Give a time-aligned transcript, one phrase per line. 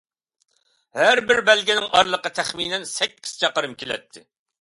[0.99, 4.25] ھەر بىر بەلگىنىڭ ئارىلىقى تەخمىنەن سەككىز چاقىرىم كېلەتتى.